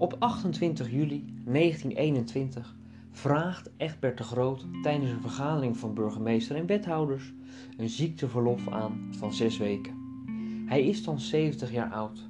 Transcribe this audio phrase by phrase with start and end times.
[0.00, 2.76] Op 28 juli 1921
[3.10, 7.32] vraagt Egbert de Groot tijdens een vergadering van burgemeester en wethouders
[7.76, 9.94] een ziekteverlof aan van zes weken.
[10.66, 12.28] Hij is dan 70 jaar oud.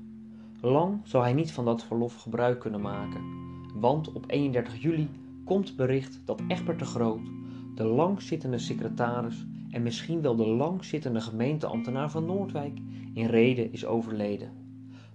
[0.60, 3.22] Lang zal hij niet van dat verlof gebruik kunnen maken,
[3.74, 5.09] want op 31 juli
[5.45, 7.30] komt bericht dat Egbert de Groot,
[7.74, 12.78] de langzittende secretaris en misschien wel de langzittende gemeenteambtenaar van Noordwijk,
[13.14, 14.59] in reden is overleden.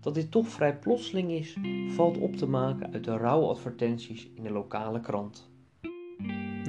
[0.06, 4.52] Dat dit toch vrij plotseling is, valt op te maken uit de rouwadvertenties in de
[4.52, 5.50] lokale krant.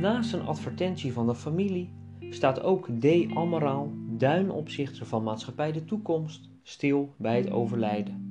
[0.01, 1.91] Naast een advertentie van de familie
[2.31, 3.07] staat ook D.
[3.35, 8.27] Ameraal, duinopzichter van Maatschappij de Toekomst, stil bij het overlijden.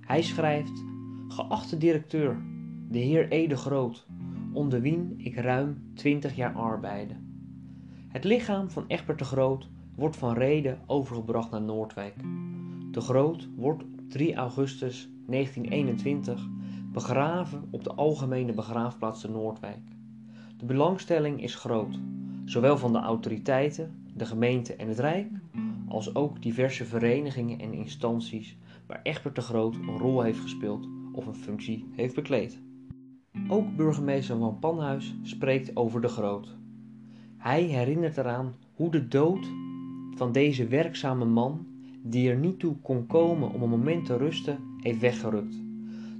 [0.00, 0.84] Hij schrijft:
[1.28, 2.42] Geachte directeur,
[2.88, 4.06] de heer Ede Groot,
[4.52, 7.14] onder wien ik ruim 20 jaar arbeide.
[8.08, 12.14] Het lichaam van Egbert de Groot wordt van Reden overgebracht naar Noordwijk.
[12.90, 16.48] De Groot wordt op 3 augustus 1921
[16.92, 19.82] begraven op de Algemene Begraafplaats te Noordwijk.
[20.56, 21.98] De belangstelling is groot,
[22.44, 25.30] zowel van de autoriteiten, de gemeente en het Rijk,
[25.88, 28.56] als ook diverse verenigingen en instanties
[28.86, 32.60] waar Egbert de Groot een rol heeft gespeeld of een functie heeft bekleed.
[33.48, 36.56] Ook burgemeester van Panhuis spreekt over de Groot.
[37.36, 39.46] Hij herinnert eraan hoe de dood
[40.14, 41.66] van deze werkzame man,
[42.06, 45.54] die er niet toe kon komen om een moment te rusten, heeft weggerukt.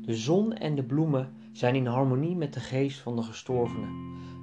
[0.03, 3.87] De zon en de bloemen zijn in harmonie met de geest van de gestorvene,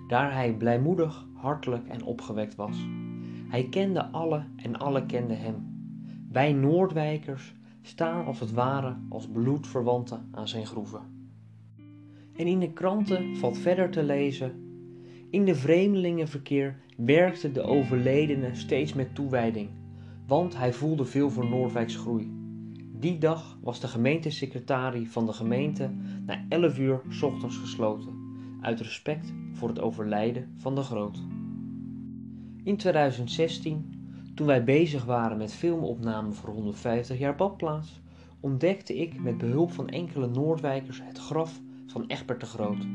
[0.08, 2.78] daar hij blijmoedig, hartelijk en opgewekt was.
[3.48, 5.56] Hij kende alle en alle kenden hem.
[6.32, 11.02] Wij Noordwijkers staan als het ware als bloedverwanten aan zijn groeven.
[12.36, 14.52] En in de kranten valt verder te lezen:
[15.30, 19.70] In de vreemdelingenverkeer werkte de overledene steeds met toewijding,
[20.28, 22.32] want hij voelde veel voor Noordwijks groei.
[23.02, 25.92] Die dag was de gemeentesecretarie van de gemeente
[26.26, 28.14] na 11 uur ochtends gesloten,
[28.62, 31.20] uit respect voor het overlijden van de Groot.
[32.64, 33.94] In 2016,
[34.36, 38.02] toen wij bezig waren met filmopnamen voor 150 jaar badplaats,
[38.40, 42.88] ontdekte ik met behulp van enkele Noordwijkers het graf van Egbert de Groot.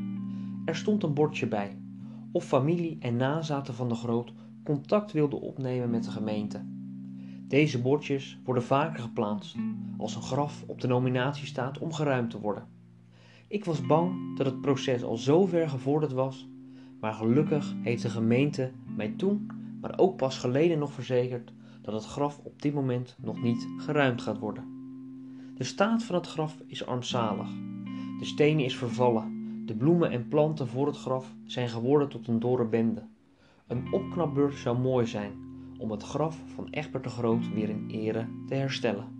[0.65, 1.77] Er stond een bordje bij,
[2.31, 4.33] of familie en nazaten van de Groot
[4.63, 6.76] contact wilden opnemen met de gemeente.
[7.47, 9.55] Deze bordjes worden vaker geplaatst,
[9.97, 12.67] als een graf op de nominatie staat om geruimd te worden.
[13.47, 16.47] Ik was bang dat het proces al zo ver gevorderd was,
[16.99, 22.05] maar gelukkig heeft de gemeente mij toen, maar ook pas geleden nog verzekerd dat het
[22.05, 24.63] graf op dit moment nog niet geruimd gaat worden.
[25.55, 27.49] De staat van het graf is armzalig.
[28.19, 29.35] De stenen is vervallen.
[29.65, 33.03] De bloemen en planten voor het graf zijn geworden tot een dorre bende.
[33.67, 35.46] Een opknapbeurt zou mooi zijn
[35.77, 39.15] om het graf van Egbert de Groot weer in ere te herstellen.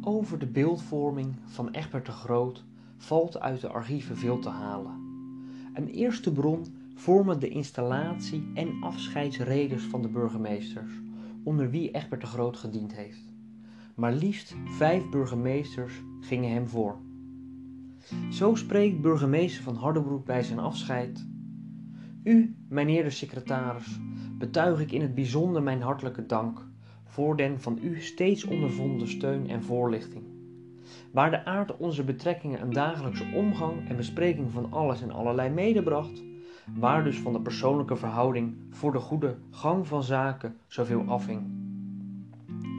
[0.00, 2.64] Over de beeldvorming van Egbert de Groot
[2.96, 5.08] valt uit de archieven veel te halen.
[5.74, 10.92] Een eerste bron vormen de installatie en afscheidsreders van de burgemeesters,
[11.44, 13.29] onder wie Egbert de Groot gediend heeft.
[14.00, 16.96] Maar liefst vijf burgemeesters gingen hem voor.
[18.30, 21.26] Zo spreekt burgemeester van Hardenbroek bij zijn afscheid.
[22.24, 24.00] U, mijnheer de secretaris,
[24.38, 26.66] betuig ik in het bijzonder mijn hartelijke dank
[27.04, 30.24] voor den van u steeds ondervonden steun en voorlichting.
[31.12, 36.22] Waar de aard onze betrekkingen een dagelijkse omgang en bespreking van alles en allerlei medebracht,
[36.78, 41.42] waar dus van de persoonlijke verhouding voor de goede gang van zaken zoveel afhing,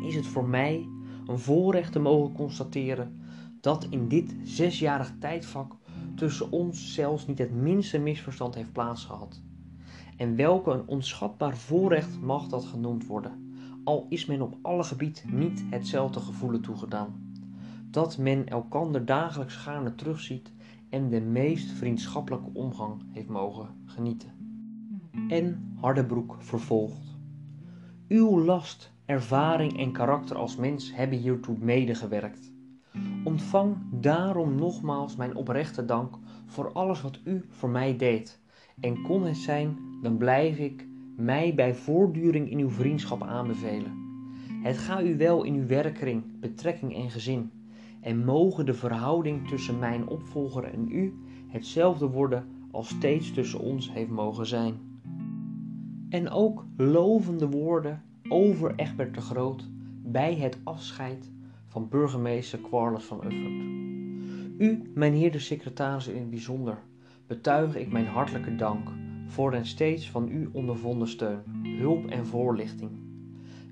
[0.03, 0.87] is het voor mij
[1.31, 3.19] een voorrecht te mogen constateren
[3.61, 5.75] dat in dit zesjarig tijdvak
[6.15, 9.41] tussen ons zelfs niet het minste misverstand heeft plaatsgehad.
[10.17, 13.53] En welke een onschatbaar voorrecht mag dat genoemd worden,
[13.83, 17.33] al is men op alle gebied niet hetzelfde gevoelen toegedaan.
[17.89, 20.51] Dat men elkander dagelijks gaarne terugziet
[20.89, 24.31] en de meest vriendschappelijke omgang heeft mogen genieten.
[25.27, 27.10] En Hardebroek vervolgt.
[28.11, 32.53] Uw last, ervaring en karakter als mens hebben hiertoe medegewerkt.
[33.23, 36.15] Ontvang daarom nogmaals mijn oprechte dank
[36.45, 38.41] voor alles wat u voor mij deed.
[38.79, 43.91] En kon het zijn, dan blijf ik mij bij voortduring in uw vriendschap aanbevelen.
[44.63, 47.51] Het ga u wel in uw werkkring, betrekking en gezin.
[48.01, 51.13] En mogen de verhouding tussen mijn opvolger en u
[51.47, 54.90] hetzelfde worden als steeds tussen ons heeft mogen zijn.
[56.11, 59.69] En ook lovende woorden over Egbert de Groot
[60.03, 61.31] bij het afscheid
[61.67, 63.61] van burgemeester Quarles van Uffert.
[64.57, 66.77] U, mijn heer de secretaris in bijzonder,
[67.27, 68.89] betuig ik mijn hartelijke dank
[69.25, 71.41] voor een steeds van u ondervonden steun,
[71.79, 72.91] hulp en voorlichting.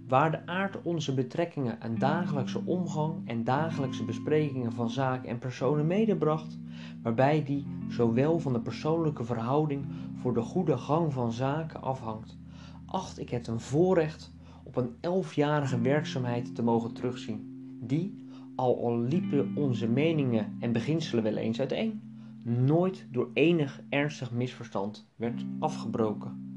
[0.10, 5.88] Waar de aard onze betrekkingen en dagelijkse omgang en dagelijkse besprekingen van zaken en personen
[5.88, 6.60] medebracht,
[7.02, 9.86] waarbij die zowel van de persoonlijke verhouding
[10.16, 12.38] voor de goede gang van zaken afhangt,
[12.86, 14.34] acht ik het een voorrecht
[14.64, 21.24] op een elfjarige werkzaamheid te mogen terugzien, die, al, al liepen onze meningen en beginselen
[21.24, 22.02] wel eens uiteen,
[22.44, 26.49] nooit door enig ernstig misverstand werd afgebroken.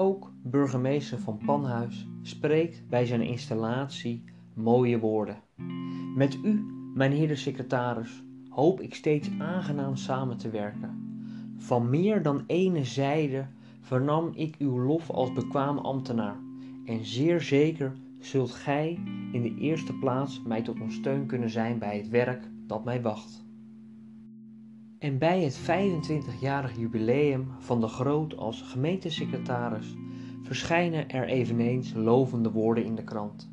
[0.00, 4.24] Ook burgemeester van Panhuis spreekt bij zijn installatie
[4.54, 5.36] mooie woorden.
[6.16, 6.64] Met u,
[6.94, 11.22] mijn heer de secretaris, hoop ik steeds aangenaam samen te werken.
[11.56, 13.46] Van meer dan ene zijde
[13.80, 16.36] vernam ik uw lof als bekwaam ambtenaar,
[16.84, 18.98] en zeer zeker zult gij
[19.32, 23.02] in de eerste plaats mij tot een steun kunnen zijn bij het werk dat mij
[23.02, 23.49] wacht.
[25.00, 29.94] En bij het 25-jarig jubileum van de Groot als gemeentesecretaris
[30.42, 33.50] verschijnen er eveneens lovende woorden in de krant.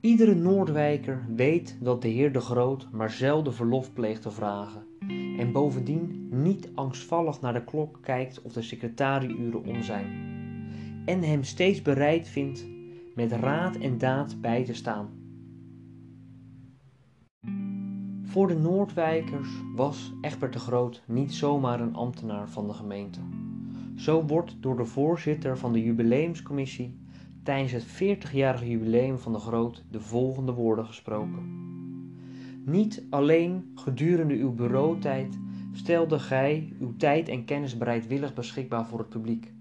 [0.00, 4.86] Iedere Noordwijker weet dat de heer de Groot maar zelden verlof pleegt te vragen
[5.38, 10.06] en bovendien niet angstvallig naar de klok kijkt of de secretarieuren om zijn
[11.04, 12.66] en hem steeds bereid vindt
[13.14, 15.21] met raad en daad bij te staan.
[18.32, 23.20] Voor de Noordwijkers was Egbert de Groot niet zomaar een ambtenaar van de gemeente.
[23.96, 26.98] Zo wordt door de voorzitter van de jubileumscommissie
[27.42, 31.42] tijdens het 40-jarige jubileum van de Groot de volgende woorden gesproken.
[32.64, 35.38] Niet alleen gedurende uw bureautijd
[35.72, 39.52] stelde gij uw tijd en kennis bereidwillig beschikbaar voor het publiek,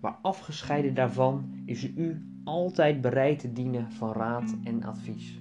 [0.00, 5.40] maar afgescheiden daarvan is u altijd bereid te dienen van raad en advies.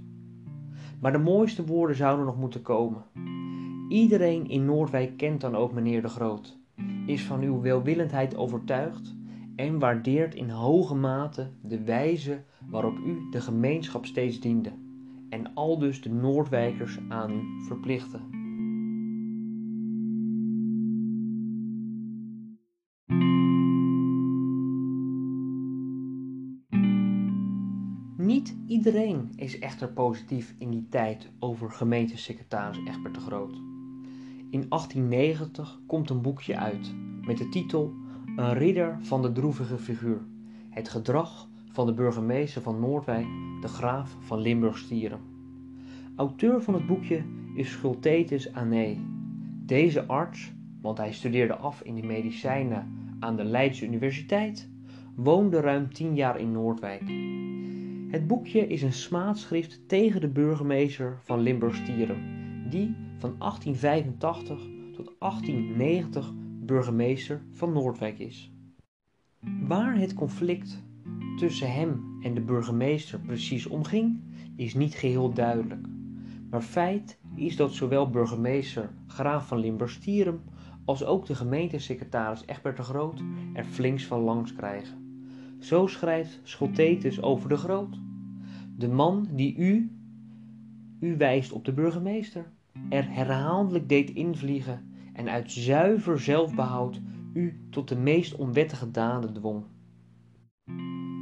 [1.00, 3.04] Maar de mooiste woorden zouden nog moeten komen.
[3.90, 6.58] Iedereen in Noordwijk kent dan ook meneer de Groot,
[7.06, 9.16] is van uw welwillendheid overtuigd
[9.56, 14.72] en waardeert in hoge mate de wijze waarop u de gemeenschap steeds diende
[15.30, 18.39] en aldus de Noordwijkers aan u verplichtte.
[28.30, 33.54] Niet iedereen is echter positief in die tijd over gemeentesecretaris Egbert de Groot.
[34.50, 37.94] In 1890 komt een boekje uit met de titel
[38.36, 40.22] Een ridder van de droevige figuur.
[40.70, 43.28] Het gedrag van de burgemeester van Noordwijk,
[43.62, 45.20] de graaf van Limburg-Stieren.
[46.16, 47.24] Auteur van het boekje
[47.56, 48.98] is Schultetus Ané.
[49.66, 52.88] Deze arts, want hij studeerde af in de medicijnen
[53.20, 54.70] aan de Leidse Universiteit,
[55.16, 57.04] woonde ruim tien jaar in Noordwijk.
[58.10, 62.18] Het boekje is een smaadschrift tegen de burgemeester van Limburg-Stieren,
[62.70, 64.58] die van 1885
[64.94, 68.52] tot 1890 burgemeester van Noordwijk is.
[69.68, 70.84] Waar het conflict
[71.38, 74.20] tussen hem en de burgemeester precies omging,
[74.56, 75.88] is niet geheel duidelijk.
[76.50, 80.42] Maar feit is dat zowel burgemeester Graaf van Limburg-Stieren
[80.86, 83.22] als ook de gemeentesecretaris Egbert de Groot
[83.54, 85.09] er flinks van langs krijgen.
[85.60, 88.00] Zo schrijft Schotetus over de Groot.
[88.78, 89.92] De man die u,
[91.00, 92.52] u wijst op de burgemeester,
[92.90, 97.02] er herhaaldelijk deed invliegen en uit zuiver zelfbehoud
[97.34, 99.64] u tot de meest onwettige daden dwong.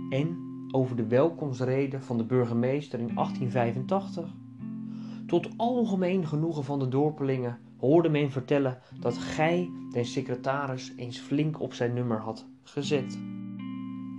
[0.09, 0.37] En
[0.71, 4.35] over de welkomstrede van de burgemeester in 1885.
[5.27, 11.61] Tot algemeen genoegen van de dorpelingen hoorde men vertellen dat gij den secretaris eens flink
[11.61, 13.19] op zijn nummer had gezet.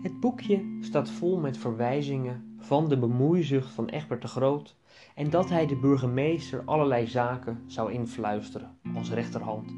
[0.08, 4.76] Het boekje staat vol met verwijzingen van de bemoeizucht van Egbert de Groot
[5.14, 9.74] en dat hij de burgemeester allerlei zaken zou influisteren als rechterhand.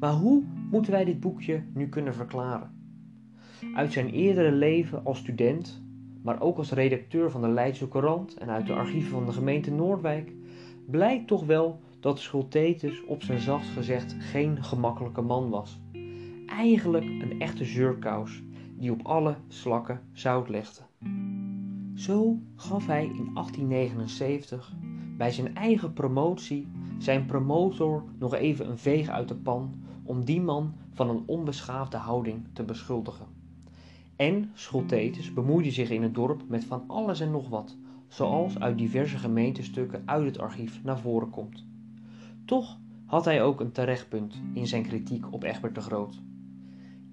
[0.00, 2.70] Maar hoe moeten wij dit boekje nu kunnen verklaren?
[3.74, 5.82] Uit zijn eerdere leven als student,
[6.22, 9.70] maar ook als redacteur van de Leidse Courant en uit de archieven van de gemeente
[9.70, 10.32] Noordwijk,
[10.86, 15.80] blijkt toch wel dat Schultetus op zijn zacht gezegd geen gemakkelijke man was.
[16.46, 18.42] Eigenlijk een echte zeurkous
[18.80, 20.80] die op alle slakken zout legde.
[21.94, 24.72] Zo gaf hij in 1879
[25.16, 26.68] bij zijn eigen promotie
[26.98, 31.96] zijn promotor nog even een veeg uit de pan om die man van een onbeschaafde
[31.96, 33.26] houding te beschuldigen.
[34.16, 37.76] En Scholtetus bemoeide zich in het dorp met van alles en nog wat,
[38.08, 41.64] zoals uit diverse gemeentestukken uit het archief naar voren komt.
[42.44, 46.20] Toch had hij ook een terechtpunt in zijn kritiek op Egbert de Groot.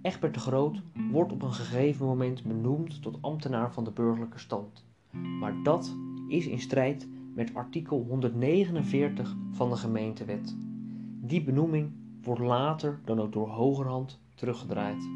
[0.08, 4.86] Egbert de Groot wordt op een gegeven moment benoemd tot ambtenaar van de burgerlijke stand.
[5.40, 5.96] Maar dat
[6.28, 10.56] is in strijd met artikel 149 van de gemeentewet.
[11.22, 15.10] Die benoeming wordt later dan ook door Hogerhand teruggedraaid.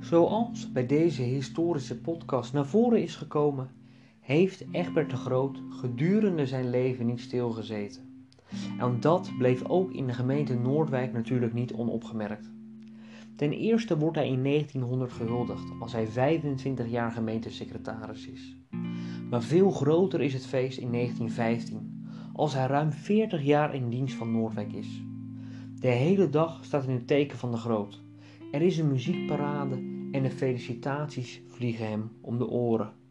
[0.00, 3.70] Zoals bij deze historische podcast naar voren is gekomen,
[4.24, 8.02] heeft Egbert de Groot gedurende zijn leven niet stilgezeten.
[8.78, 12.50] En dat bleef ook in de gemeente Noordwijk natuurlijk niet onopgemerkt.
[13.36, 18.56] Ten eerste wordt hij in 1900 gehuldigd als hij 25 jaar gemeentesecretaris is.
[19.30, 24.14] Maar veel groter is het feest in 1915, als hij ruim 40 jaar in dienst
[24.14, 25.02] van Noordwijk is.
[25.80, 28.02] De hele dag staat in het teken van de Groot.
[28.52, 29.74] Er is een muziekparade
[30.12, 33.02] en de felicitaties vliegen hem om de oren.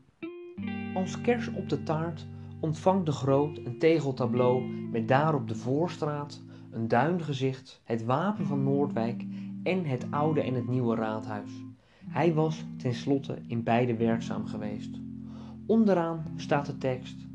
[0.94, 2.28] Als kers op de taart
[2.60, 6.42] ontvangt de Groot een tegeltableau met daarop de Voorstraat,
[6.72, 9.26] een duingezicht, het wapen van Noordwijk
[9.64, 11.52] en het oude en het nieuwe raadhuis.
[12.06, 15.00] Hij was tenslotte in beide werkzaam geweest.
[15.66, 17.28] Onderaan staat de tekst: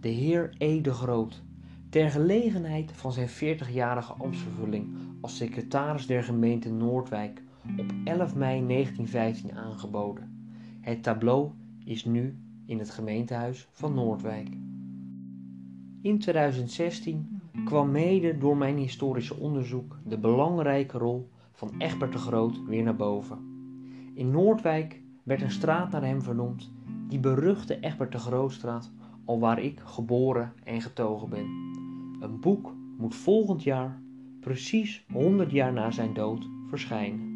[0.00, 0.80] De Heer E.
[0.80, 1.42] de Groot,
[1.88, 7.42] ter gelegenheid van zijn 40-jarige ambtsvervulling als secretaris der gemeente Noordwijk
[7.78, 10.52] op 11 mei 1915 aangeboden.
[10.80, 11.50] Het tableau
[11.84, 14.48] is nu in het gemeentehuis van Noordwijk.
[16.02, 22.64] In 2016 kwam mede door mijn historische onderzoek de belangrijke rol van Egbert de Groot
[22.66, 23.38] weer naar boven.
[24.14, 26.70] In Noordwijk werd een straat naar hem vernoemd,
[27.08, 28.92] die beruchte Egbert de Grootstraat,
[29.24, 31.46] al waar ik geboren en getogen ben.
[32.20, 34.02] Een boek moet volgend jaar,
[34.40, 37.33] precies 100 jaar na zijn dood, verschijnen.